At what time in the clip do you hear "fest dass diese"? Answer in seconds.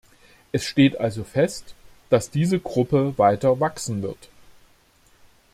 1.23-2.59